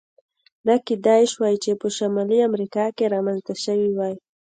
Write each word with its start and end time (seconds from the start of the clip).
دا 0.67 0.75
کېدای 0.87 1.23
شوای 1.33 1.55
چې 1.63 1.71
په 1.81 1.87
شمالي 1.97 2.39
امریکا 2.49 2.85
کې 2.97 3.11
رامنځته 3.15 3.53
شوی 3.63 3.91
وای. 3.97 4.15